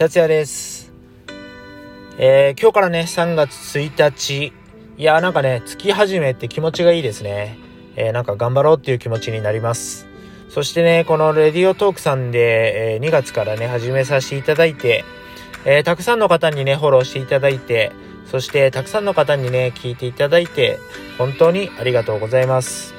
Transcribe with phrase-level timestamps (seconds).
[0.00, 0.94] 達也です。
[2.16, 4.54] えー今日からね、3月1日。
[4.96, 7.58] いやーなんかね、月始めって気持ちがいいですね。
[7.96, 10.06] えーなんか頑張ろうっていう気持ちになります。
[10.48, 15.04] そしてね、このレディオトークさんで、えー2月からね、始めさせていただいて、
[15.66, 17.92] えたくさんの方にね、フォローしていただいて、
[18.30, 20.78] そしてたくさんの方にね、聞いていただいて、
[21.18, 22.94] 本当にありがとうございます。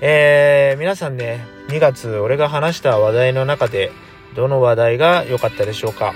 [0.00, 3.92] え皆さんね、2月俺が話した話題の中で、
[4.34, 6.14] どの話題が良かったでしょうか、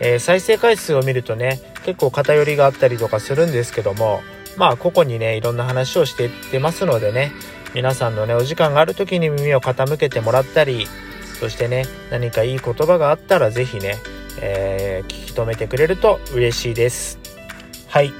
[0.00, 4.20] えー再生回数を見るとね結構偏りがあったりとかするんですけども
[4.56, 7.32] まあ個々にねいろんな話をしていってますのでね
[7.74, 10.86] 皆さんのねお時間がある時に耳を傾けてもらったり
[11.38, 13.96] そしてね何かいい言葉があったら是非ね、
[14.40, 17.18] えー聞き止めてくれると嬉しいです。
[17.88, 18.12] はい、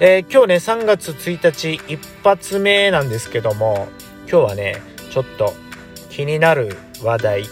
[0.00, 3.86] えー今日ね3月1日一発目なんですけども
[4.28, 5.52] 今日はねちょっと
[6.10, 7.44] 気になる話題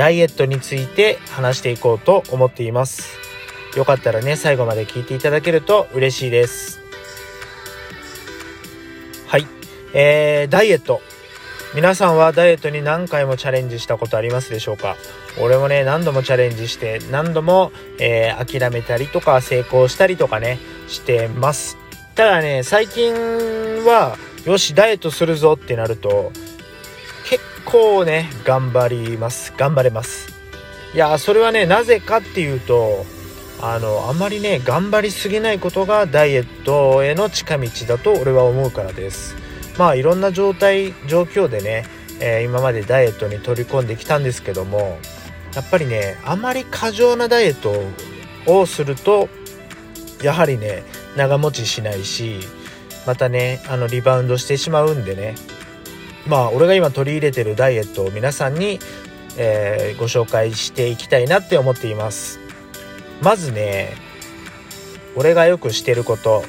[0.00, 3.18] ダイエットについて話していこうと思っています。
[3.76, 6.80] よかったらね、最後まで聞いていただけると嬉しいです。
[9.26, 9.46] はい。
[9.92, 11.02] えー、ダイエット。
[11.74, 14.96] 皆さんはダイエットに何回もチャレンジしたことありますでしょうか？
[15.38, 21.76] 俺もね、何度もチャレンジして、何度も、えー諦めたりとか成功したりとかね、してます。
[22.14, 23.12] ただね、最近
[23.84, 26.32] は、よし、ダイエットするぞってなると、
[27.64, 29.52] 構ね頑張ります。
[29.56, 30.32] 頑張れます。
[30.94, 33.06] いやそれはねなぜかっていうと
[33.62, 39.36] あのあんまりね頑張りすぎないことがダイエットへの近道だと俺は思うからです。
[39.78, 41.84] まあいろんな状態状況でね、
[42.20, 44.98] えー今までダイエットに取り込んできたんですけども
[45.54, 47.72] やっぱりねあまり過剰なダイエット
[48.52, 49.28] をすると
[50.22, 50.82] やはりね
[51.16, 52.40] 長持ちしないし
[53.06, 55.34] またねあのリバウンドしてしまうんでね
[56.26, 58.78] まあ俺が今取り入れてるダイエットを皆さんに、
[59.36, 62.38] えーご紹介していきたいなって思っています。
[63.22, 63.94] まずね
[65.16, 66.44] 俺がよくしてること。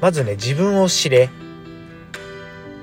[0.00, 1.30] まずね自分を知れ。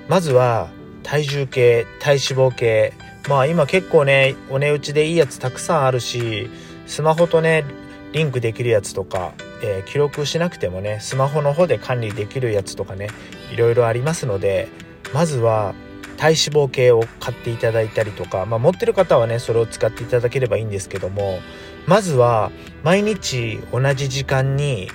[0.07, 0.69] まずは
[1.03, 2.93] 体重計体脂肪計。
[3.29, 6.49] まあ今結構ねお値打ちでいいやつたくさんあるし
[6.87, 7.63] スマホとね
[8.11, 9.33] リンクできるやつとか、
[9.63, 13.07] えー記録しなくてもねスマホの方で管理できるやつとかね
[13.51, 14.67] いろいろありますので
[15.13, 15.73] まずは
[16.17, 21.39] 体脂肪計を買っていただいたりとか、まあ、持ってる方はねそれを使っていただければいいんですけども
[21.87, 22.51] まずは
[22.83, 24.89] 毎日同じ時間に、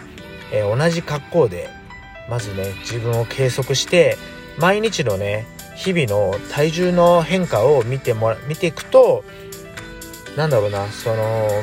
[0.53, 1.69] えー同じ格好で
[2.31, 4.17] まずね自分を計測して
[4.59, 5.47] 毎日のね
[5.77, 9.25] 日々の体重の変化を見てもら見ていくと
[10.37, 11.17] なんだろうなその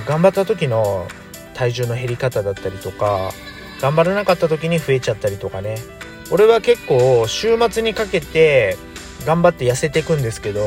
[0.06, 1.08] 頑張った時の
[1.54, 3.32] 体重の減り方だったりとか
[3.82, 5.78] 頑張らなかった時に増えちゃったりとかね。
[6.32, 8.78] 俺は結構週末にかけて
[9.26, 10.62] 頑張って痩せていくんですけど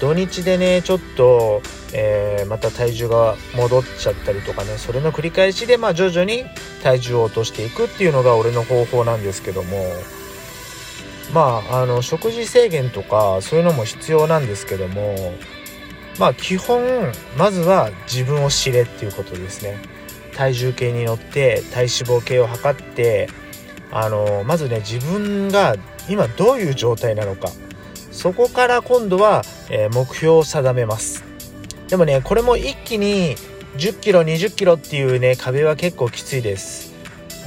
[0.00, 1.62] 土日でねちょっと、
[1.92, 6.44] えーまた体重が戻っちゃったりとかねそれの繰り返しで、まあ、徐々に
[6.82, 9.84] 体重を落としていくっていうのが俺の方法なんですけども
[11.32, 15.14] まああの食事制限とかそういうのも必要なんですけども
[16.18, 16.82] まあ基本
[17.38, 19.78] まずは自分を知れっていうことですね。
[20.34, 23.28] 体重計に乗って体脂肪計を測って
[23.90, 25.76] あのまずね自分が
[26.08, 27.50] 今どういう状態なのか
[28.20, 31.24] そこから今度は、えー目標を定めます。
[31.88, 33.34] でもねこれも一気に
[33.78, 36.92] 1 0キロ2 0キロっていうね壁は結構きついです。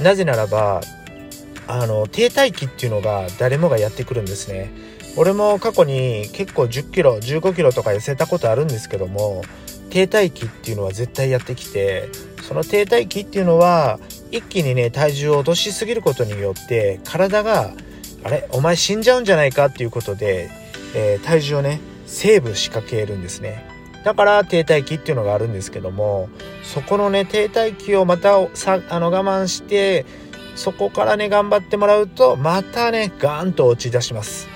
[0.02, 0.80] なぜならば
[1.68, 4.72] あの停滞期っていうのが誰もがやってくるんですね。
[5.16, 9.42] 俺も過去に結構1 0キロ1 5キロとか痩せたことあるんですけども
[9.90, 12.08] 停滞期っていうのは絶対やってきて
[12.42, 14.00] その停滞期っていうのは
[14.32, 17.70] 一気にね体重を落としすぎることによって体が
[18.24, 20.63] あれお前死んじゃうんじゃないかっていうことで、
[20.94, 23.68] えー体重をねセーブしかけるんですね。
[24.04, 26.28] だから停滞期っていうのがあるんですけども
[26.62, 30.04] そこのね停滞期をまたさあの我慢して
[30.56, 34.46] そこからね頑張ってもらうとまたねガーンと落ち出します。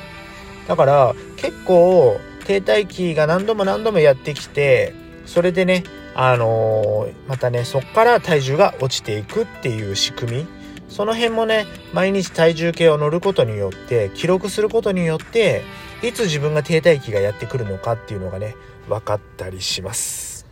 [0.66, 4.94] だから結構停滞期が何度も何度もやってきて
[5.24, 5.82] それでね
[6.14, 10.46] あのーまたねそこから体重が落ちていくっていう仕組み。
[10.88, 15.62] その辺もね毎日体重計を乗ることによって記録することによって
[16.02, 18.54] いつ自分が停滞期がやってくるのかっていうのがね
[18.88, 20.46] 分かったりします。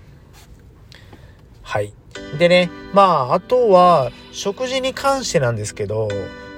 [1.63, 1.93] はい。
[2.39, 6.09] でねまああとは食事に関してなんですけど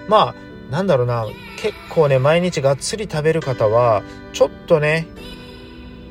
[0.09, 0.35] まあ
[0.71, 1.27] なんだろうな
[1.57, 4.03] 結構ね毎日がっつり食べる方は
[4.33, 5.07] ちょっとね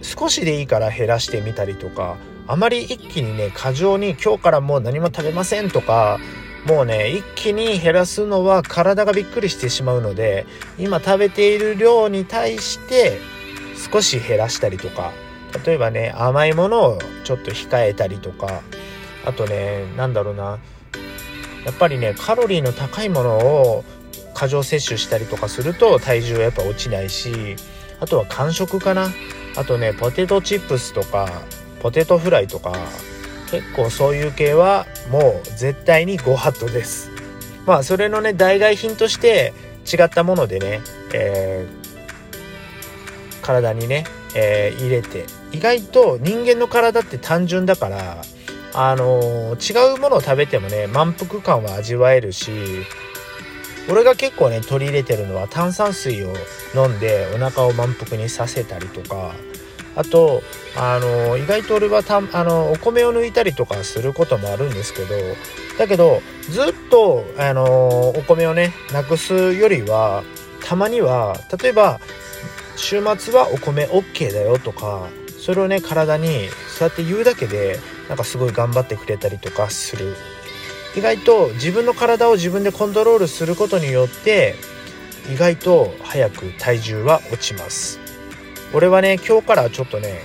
[0.02, 6.20] 少しでいいから減らしてみたりとかあまり一気にね過剰に今日からもう何も食べませんとか
[6.66, 10.46] もうね一気に減らすのは体がびっくりしてしまうので
[10.78, 13.20] 今食べている量に対して
[13.92, 15.14] 少し減らしたりとか
[15.66, 18.62] 例えばね甘いものをちょっと控えたりとか
[19.26, 20.60] あとねなんだろうな
[21.66, 23.86] やっぱりねカロリーの高いものを
[24.34, 27.56] 過剰摂取したりとかすると体重はやっぱ落ちないし
[28.00, 29.10] あとは間食かな。
[29.58, 31.28] あとねポテトチップスとか
[31.82, 32.74] ポテトフライとか
[33.52, 37.10] 結構そういう系はもう絶対にご法度です。
[37.66, 39.54] まあそれのね代替品として
[39.92, 40.82] 違ったものでね、
[41.14, 44.06] えー、体にね、
[44.36, 45.26] えー、入れて。
[45.52, 48.22] 意外と人間の体って単純だから
[48.74, 52.52] あのー、違うものを食べてもね満腹感は味わえるし
[53.90, 56.34] 俺が結構ね取り入れてるのは炭酸水を
[56.76, 59.32] 飲んでお腹を満腹にさせたりとか
[59.98, 60.44] あと
[60.78, 65.16] あの意外と俺はたあのお米を抜いたりとかすることもあるんですけど
[65.80, 70.24] だけどずっとあのお米をねなくすよりは
[70.64, 72.00] たまには例えば
[72.76, 75.10] 週末はお米 OK だよとか
[75.40, 76.48] それをね体に
[76.78, 80.16] そうやって言うだけでなんかすごい頑張ってくれたりとかする。
[80.96, 84.56] 意外と自分の体を自分でコントロールすることによって
[85.32, 88.07] 意外と早く体重は落ちます。
[88.74, 90.22] 俺はね今日からちょっとね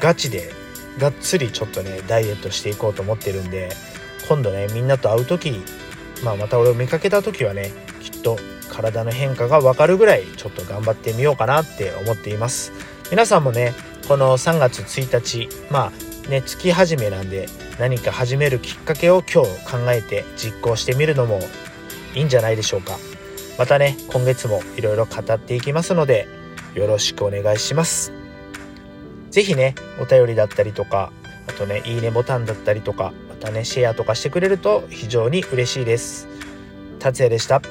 [0.00, 0.50] ガチで
[0.98, 3.70] がっつりちょっとねダイエットしていこうと思ってるんで
[4.28, 5.62] 今度ねみんなと会う時
[6.24, 8.38] まあまた俺を見かけた時はねきっと
[8.70, 12.72] 体の変化がわかるぐらいちょっと頑張ってみようかなって思っています。
[13.10, 13.74] 皆さんもね
[14.08, 15.92] この3月1日ま
[16.26, 17.48] あね月始めなんで
[17.78, 21.40] 何か始めるきっかけを今日考えて実行してみるのも
[22.14, 22.96] いいんじゃないでしょうか。
[23.58, 26.26] またね今月もいろいろ語っていきますので
[26.74, 28.12] よろしくお願いします。
[29.30, 31.10] 是非ねお便りだったりとか
[31.48, 36.28] あとねいいねボタンだったりとかまたねシェアとかしてくれると非常に嬉しいです。
[36.98, 37.62] 達也でした。